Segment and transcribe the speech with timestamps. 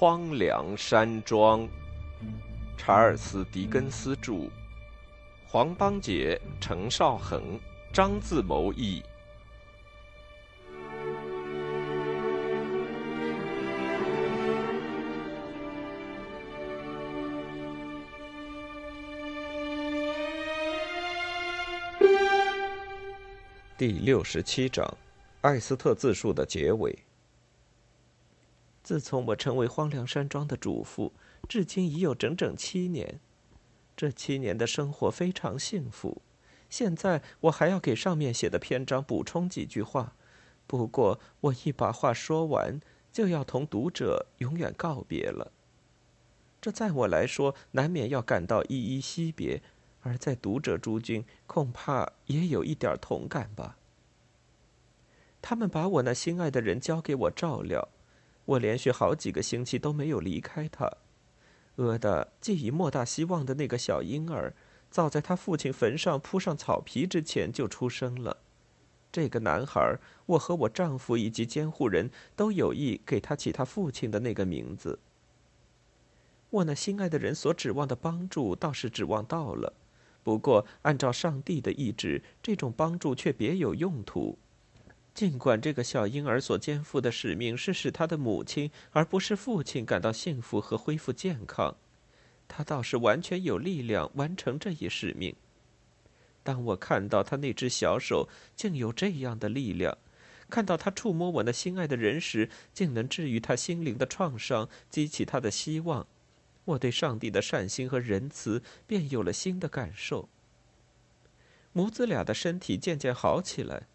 [0.00, 1.68] 荒凉山庄，
[2.78, 4.48] 查尔斯·狄更斯著，
[5.46, 7.60] 黄邦杰、程少恒、
[7.92, 9.02] 张自谋译。
[23.76, 24.96] 第六十七章，
[25.42, 26.98] 艾斯特自述的结尾。
[28.82, 31.12] 自从我成为荒凉山庄的主妇，
[31.48, 33.20] 至今已有整整七年。
[33.96, 36.22] 这七年的生活非常幸福。
[36.70, 40.14] 现在我还要给上面写的篇章补充几句话。
[40.66, 42.80] 不过我一把话说完，
[43.12, 45.52] 就要同读者永远告别了。
[46.60, 49.60] 这在我来说，难免要感到依依惜别；
[50.02, 53.76] 而在读者诸君，恐怕也有一点同感吧。
[55.42, 57.88] 他们把我那心爱的人交给我照料。
[58.44, 60.90] 我连续好几个星期都没有离开他。
[61.76, 64.54] 俄的寄以莫大希望的那个小婴儿，
[64.90, 68.38] 早在他父亲坟上铺上草皮之前就出生了。
[69.12, 74.98] 这个男孩，我和我丈夫以及监护人都有意给他起他父亲的那个名字。
[76.50, 79.72] 我那心爱的人所指望的帮助倒是指望到了，
[80.22, 84.36] 不过按照上帝的意志，这种帮助却别有用途。
[85.12, 91.76] 尽管这个小婴儿所肩负的使命是使他的母亲而不是父亲感到幸福和恢复健康，
[92.48, 95.34] 他倒是完全有力量完成这一使命。
[96.42, 99.98] 当我看到他那只小手竟有这样的力量，
[100.48, 106.06] 看到他触摸我那心爱的人时竟能治愈他心灵的创伤，激起他的希望，
[106.64, 110.28] 我对上帝的善心和仁慈便有了新的感受。
[111.72, 113.86] 母子俩的身体渐渐好起来。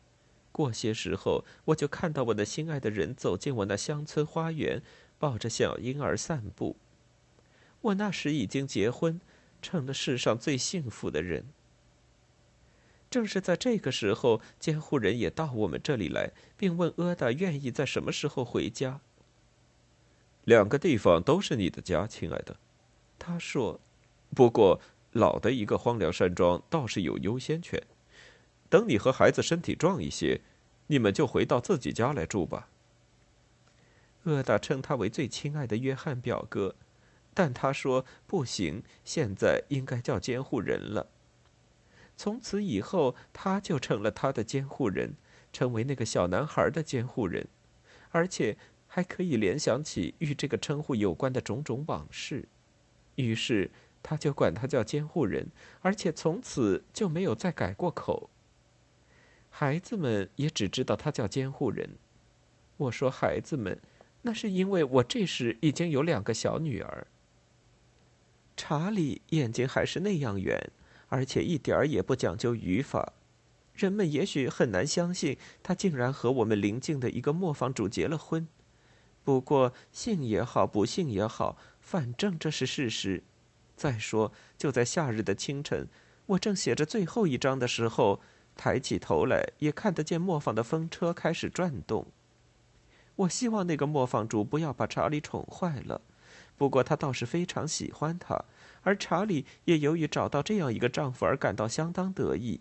[0.55, 4.81] 过些时候，我就看到我的心爱的人走进我那乡村花园，
[5.19, 6.77] 抱着小婴儿散步。
[7.81, 9.19] 我那时已经结婚，
[9.61, 11.47] 成了世上最幸福的人。
[13.09, 19.01] 正是在这个时候，监护人也到我们这里来，并问阿达愿意在什么时候回家。
[20.45, 22.55] 两个地方都是你的家，亲爱的，
[23.19, 23.81] 他说。
[24.33, 24.79] 不过，
[25.11, 27.81] 老的一个荒凉山庄倒是有优先权。
[28.69, 30.41] 等你和孩子身体壮一些，
[30.87, 32.69] 你们就回到自己家来住吧。
[34.23, 36.75] 厄达称他为最亲爱的约翰表哥，
[37.33, 41.07] 但他说不行，现在应该叫监护人了。
[42.17, 45.15] 从此以后，他就成了他的监护人，
[45.53, 47.47] 成为那个小男孩的监护人，
[48.09, 52.47] 而且还可以联想起与这个称呼有关的种种往事。
[53.15, 53.69] 于是
[54.01, 55.49] 他就管他叫监护人，
[55.81, 58.29] 而且从此就没有再改过口。
[59.57, 61.91] 孩子们也只知道他叫监护人。
[62.75, 63.79] 我说孩子们，
[64.23, 67.07] 那是因为我这时已经有两个小女儿。
[68.57, 70.69] 查理眼睛还是那样圆，
[71.07, 73.13] 而且一点儿也不讲究语法。
[73.73, 78.45] 人们也许很难相信他竟然和我们邻近的一个磨坊主结了婚。
[79.23, 83.23] 不过信也好，不信也好，反正这是事实。
[83.77, 85.87] 再说，就在夏日的清晨，
[86.25, 88.19] 我正写着最后一章的时候。
[88.55, 92.05] 抬起头来，也看得见磨坊的风车开始转动。
[93.17, 96.01] 我希望那个磨坊主不要把查理宠坏了，
[96.57, 98.43] 不过他倒是非常喜欢他，
[98.83, 102.59] 而查理也由于找到这样一个丈夫而感到相当得意，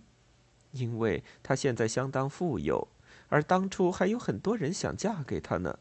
[0.73, 2.87] 因为他现在相当富有，
[3.29, 5.79] 而当初还有很多人想嫁给他呢。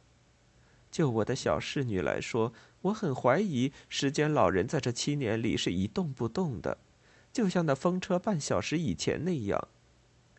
[0.91, 6.78] 就我的小侍女来说，我很怀疑时间老人在这七年里是一动不动的，
[7.31, 9.68] 就像那风车半小时以前那样。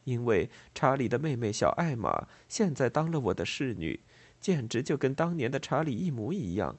[0.05, 4.01] 因为查理的妹妹小艾玛现在当了我的侍女，
[4.41, 6.77] 简直就跟当年的查理一模一样。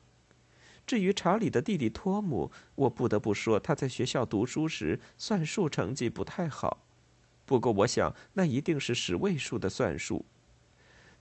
[0.87, 6.85] 至于查理的弟弟托姆，我不得不说他在学校读书时算术成绩不太好，
[7.45, 10.25] 不过我想那一定是十位数的算术。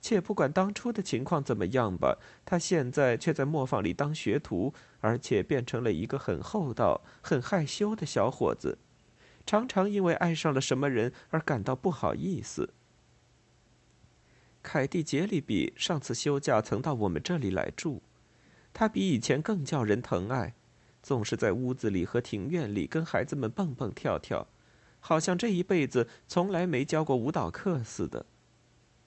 [0.02, 8.76] 且不管当初的情况怎么样吧，他现在却在磨坊里当学徒，而且变成了一个很厚道、很害羞的小伙子。
[9.46, 12.72] 常常因为爱上了什么人而感到不好意思。
[14.62, 18.00] 凯蒂·杰里比上次休假曾到我们这里来住，
[18.72, 20.54] 他比以前更叫人疼爱，
[21.02, 24.48] 总是在屋子里和庭院里跟孩子们蹦蹦跳跳，
[25.00, 28.24] 好像这一辈子从来没教过舞蹈课似的。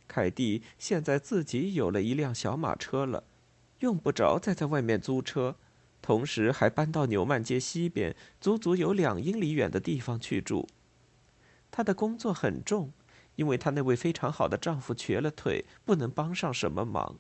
[0.07, 3.23] 凯蒂现在自己有了一辆小马车了，
[3.79, 5.55] 用不着再在外面租车。
[6.07, 10.65] 同时还搬到纽曼街西边，足足有两英里远的地方去住。
[11.69, 12.93] 她的工作很重，
[13.35, 17.17] 因为她那位非常好的丈夫瘸了腿，不能帮上什么忙。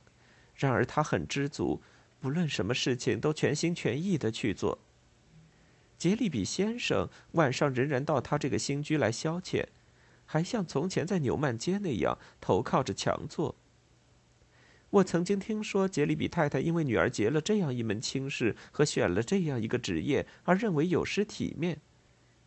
[0.55, 1.81] 然而她很知足，
[2.21, 4.79] 不论什么事情都全心全意的去做。
[5.97, 9.65] 杰利比先生晚上仍然到他这个新居来消遣，
[10.25, 13.53] 还像从前在纽曼街那样头靠着墙坐。
[14.97, 21.79] 我曾经听说杰里比太太因为女儿结了这样一门亲事和选了这样一个职业而认为有失体面，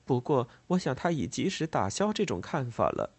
[0.04, 3.10] 不过我想她已及时打消这种看法了。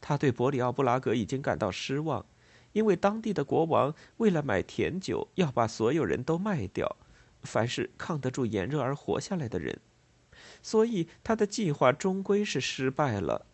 [0.00, 2.24] 她对伯里奥布拉格已经感到失望，
[2.72, 6.96] 因为当地的国王为了买甜酒要把所有人都卖掉。
[7.42, 9.80] 凡是抗得住炎热而活下来的人，
[10.62, 13.46] 所以他的计划终归是失败了。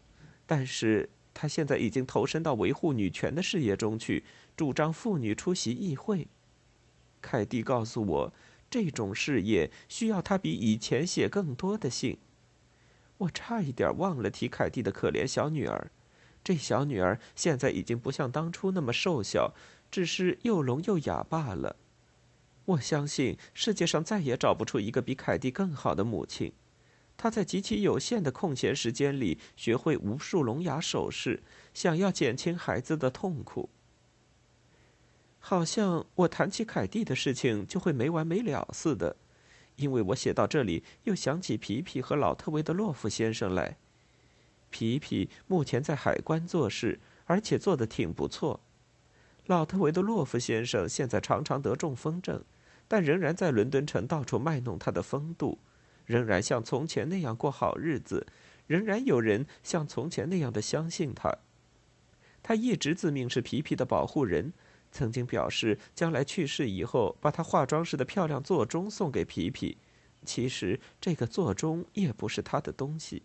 [0.45, 4.25] 但是他现在已经投身到维护女权的事业中去，
[4.57, 6.29] 主张妇女出席议会。
[7.21, 8.33] 凯蒂告诉我，
[8.71, 12.19] 这种事业需要她比以前写更多的信。
[13.19, 15.91] 我差一点忘了提凯蒂的可怜小女儿。
[16.43, 19.53] 这小女儿现在已经不像当初那么瘦小，
[19.91, 21.77] 只是又聋又哑罢了。
[22.65, 26.53] 我相信世界上再也找不出一个比凯蒂更好的母亲。
[27.17, 31.43] 她在极其有限的空闲时间里学会无数聋哑手势，
[31.75, 33.69] 想要减轻孩子的痛苦。
[35.49, 39.15] 好像我谈起凯蒂的事情就会没完没了似的，
[39.77, 43.77] 因为我写到这里又想起皮皮和老特维德洛夫先生来。
[44.71, 48.59] 皮皮目前在海关做事，而且做得挺不错。
[49.47, 52.43] 老特维德洛夫先生现在常常得中风症。
[52.89, 55.61] 但仍然在伦敦城到处卖弄他的风度，
[56.07, 58.27] 仍然像从前那样过好日子，
[58.67, 61.33] 仍然有人像从前那样的相信他。
[62.43, 64.53] 他一直自命是皮皮的保护人，
[64.91, 69.79] 曾经表示将来去世以后把他化妆时的漂亮座钟送给皮皮。
[70.25, 73.23] 其实这个座钟也不是他的东西。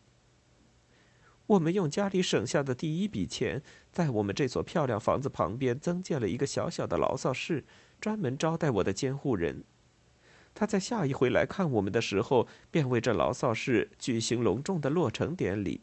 [1.48, 3.62] 我们用家里省下的第一笔钱，
[3.92, 7.66] 在我们这所漂亮房子旁边增建了一个小小的牢骚室。
[8.00, 9.64] 专门招待我的监护人，
[10.56, 15.82] 他在下一回来看我们的时候，便为这牢骚室举行隆重的落成典礼。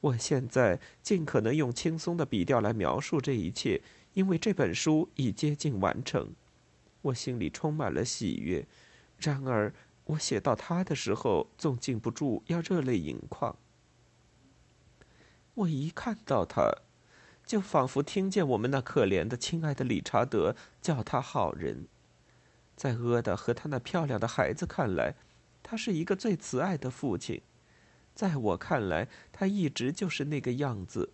[0.00, 3.82] 我现在尽可能用轻松的笔调来描述这一切，
[4.14, 6.32] 因为这本书已接近完成。
[7.02, 8.66] 我心里充满了喜悦，
[9.18, 9.72] 然而
[10.04, 13.54] 我写到他的时候，总禁不住要热泪盈眶。
[15.54, 16.72] 我一看到他。
[17.46, 21.88] 就仿佛听见我们那可怜的、亲爱的理查德叫他好人，
[22.74, 25.14] 在阿达和他那漂亮的孩子看来，
[25.62, 27.42] 他是一个最慈爱的父亲；
[28.14, 31.12] 在我看来，他一直就是那个样子。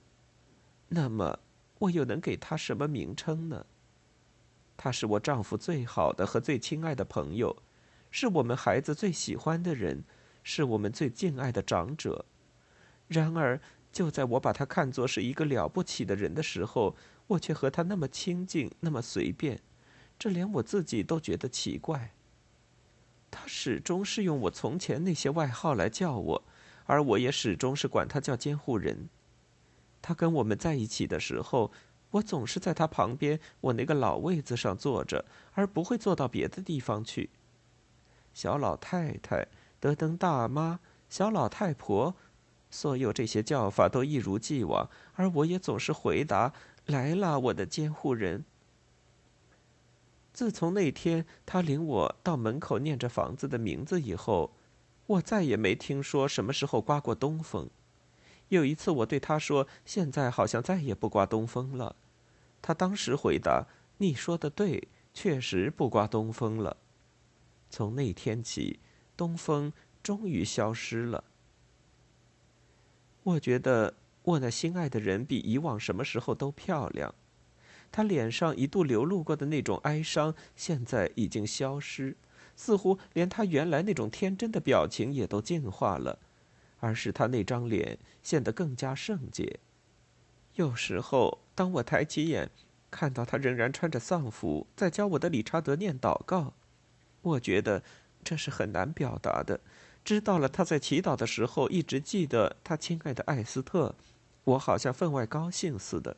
[0.90, 1.40] 那么，
[1.80, 3.66] 我又能给他什么名称呢？
[4.78, 7.62] 他是我丈夫最好的和最亲爱的朋友，
[8.10, 10.04] 是我们孩子最喜欢的人，
[10.42, 12.24] 是我们最敬爱的长者。
[13.08, 13.60] 然而。
[13.92, 16.94] 就在我把他看作是一个了不起的人的时候，
[17.26, 19.60] 我却和他那么亲近，那么随便，
[20.16, 22.12] 这连我自己都觉得奇怪。
[23.32, 26.44] 他始终是用我从前那些外号来叫我，
[26.86, 29.08] 而我也始终是管他叫监护人。
[30.02, 31.70] 他跟我们在一起的时候，
[32.10, 37.30] 我总是在他旁边我那个老位子上坐着，而不会坐到别的地方去。
[38.32, 39.48] 小老太太、
[39.78, 42.14] 德登大妈、小老太婆。
[42.72, 46.52] 所有这些叫法都一如既往，而我也总是回答
[46.86, 48.44] ：“来了，我的监护人。”
[50.32, 54.52] 自从那天他领我到门口念着房子的名字以后，
[55.06, 57.68] 我再也没听说什么时候刮过东风。
[58.50, 61.96] 有一次我对他说：“现在好像再也不刮东风了。”
[62.62, 63.66] 他当时回答
[63.98, 66.76] ：“你说的对，确实不刮东风了。”
[67.70, 68.80] 从那天起，
[69.16, 71.24] 东风终于消失了。
[73.22, 77.14] 我觉得我那心爱的人比以往什么时候都漂亮，
[77.92, 82.16] 他脸上一度流露过的那种哀伤现在已经消失，
[82.56, 86.18] 似乎连他原来那种天真的表情也都净化了，
[86.80, 89.60] 而使他那张脸显得更加圣洁。
[90.54, 92.50] 有时候，当我抬起眼，
[92.90, 96.54] 看到他仍然穿着丧服，在教我的理查德念祷告，
[97.22, 97.82] 我觉得
[98.24, 99.60] 这是很难表达的。
[100.04, 103.94] 知道了，他在祈祷的时候一直记得他亲爱的艾斯特，
[104.44, 106.16] 我好像分外高兴似的。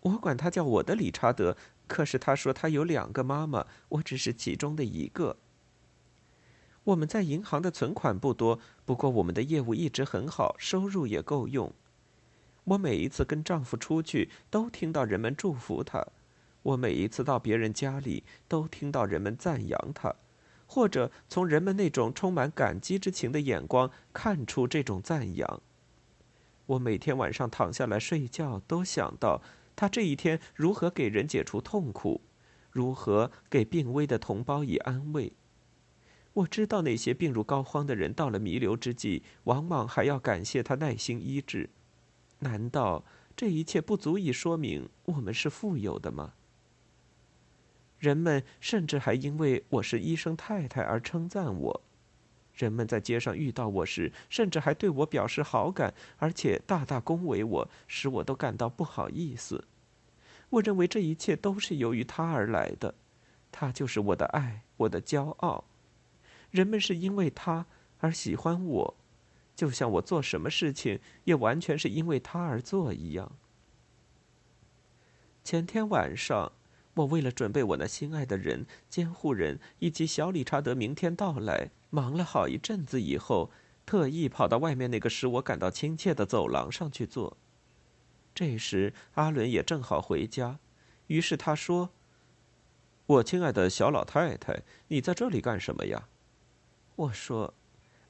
[0.00, 1.56] 我管他叫我的理查德，
[1.88, 5.38] 可是他说他有两个妈妈，我只是其中的一个。
[6.86, 11.72] 我们在银行的存款不多，不过我们的业务一直很好，收入也够用。
[12.62, 16.12] 我每一次跟丈夫出去，都听到人们祝福他；
[16.62, 20.14] 我每一次到别人家里，都听到人们赞扬他。
[20.68, 25.62] 或者从人们那种充满感激之情的眼光看出这种赞扬。
[26.66, 29.42] 我每天晚上躺下来睡觉，都想到
[29.74, 32.20] 他这一天如何给人解除痛苦，
[32.70, 35.32] 如何给病危的同胞以安慰。
[36.36, 41.70] 我知道那些病入膏肓的人到了弥留之际，往往还要感谢他耐心医治。
[42.40, 43.02] 难道
[43.34, 46.34] 这一切不足以说明我们是富有的吗？
[47.98, 51.82] 人们甚至还因为我是医生太太而称赞我。
[52.52, 59.64] 人们在街上遇到我时，甚至还对我表示好感，而且大大恭维我，使我都感到不好意思。
[60.50, 62.94] 我认为这一切都是由于他而来的，
[63.50, 65.64] 他就是我的爱，我的骄傲。
[66.56, 67.66] 人们是因为他
[67.98, 68.94] 而喜欢我，
[69.54, 73.30] 就像我做什么事情也完全是因为他而做一样。
[75.44, 76.52] 前天晚上，
[76.94, 83.50] 我为了准备我那心爱的人、监护人以及小理查德明天到来，忙了好一阵子以后，
[83.84, 87.36] 特意跑到外面那个使我感到亲切的走廊上去坐。
[88.34, 90.58] 这时，阿伦也正好回家，
[91.08, 91.90] 于是他说
[93.04, 96.08] ：“我亲爱的小老太太，你在这里干什么呀？”
[96.96, 97.52] 我说：“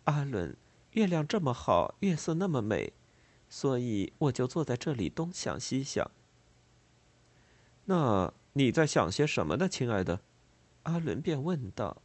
[0.05, 0.57] 阿伦，
[0.93, 2.93] 月亮这么好，月色那么美，
[3.49, 6.09] 所以我就坐在这里东想西想。”
[7.87, 10.21] 那你在想些什么呢，亲爱的？
[10.85, 12.01] 阿伦便问道。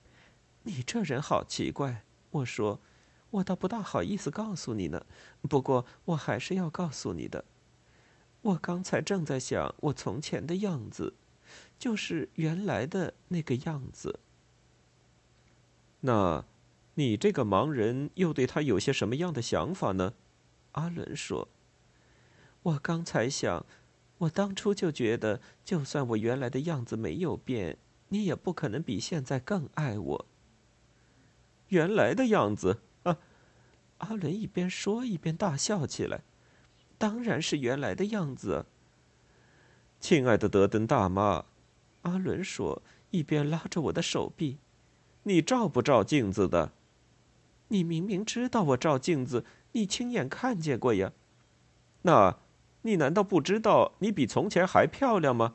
[0.64, 2.80] “你这人好奇怪。”我说
[3.30, 5.04] ，“我倒不大好意思告诉你呢，
[5.42, 7.44] 不过我还是要告诉你的。
[8.40, 11.12] 我刚才正在想我从前的样子，
[11.78, 14.20] 就是原来的那个样子。”
[16.06, 16.44] 那，
[16.96, 20.12] 你这个盲人又对他有些什么样的想法呢？
[20.72, 21.48] 阿伦说
[22.62, 23.64] ：“我刚才想，
[24.18, 30.26] 我当初就觉得，就算我原来的样子没有变，你也不可能比现在更爱我。
[31.68, 33.16] 原来的样子啊！”
[33.98, 36.20] 阿伦一边说一边大笑起来。
[36.98, 38.66] “当然是原来的样子。”
[39.98, 41.46] 亲爱的德登大妈，
[42.02, 44.58] 阿伦说，一边拉着我的手臂。
[45.24, 46.72] 你照不照镜子的？
[47.68, 51.12] 你明明知道我照镜子，你亲眼看见过呀。
[52.02, 52.38] 那，
[52.82, 55.54] 你难道不知道你比从前还漂亮吗？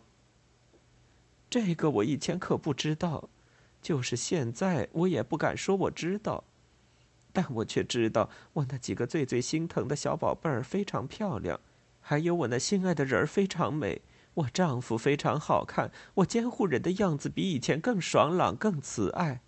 [1.49, 3.29] 这个我以前可不知道，
[3.81, 6.43] 就是现在我也不敢说我知道，
[7.31, 11.59] 但我却知道我那几个最最心疼的小宝贝儿非常漂亮，
[12.01, 14.01] 还有我那心爱的人儿非常美。
[14.35, 19.41] 我丈夫非常好看，我监护人的样子比以前更爽朗、更慈爱。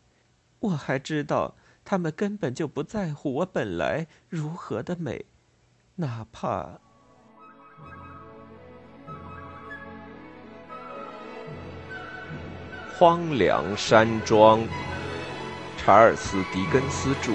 [0.61, 5.25] 我还知道，他们根本就不在乎我本来如何的美，
[5.95, 6.79] 哪怕
[12.95, 14.63] 荒凉山庄。
[15.77, 17.31] 查尔斯·狄更斯著。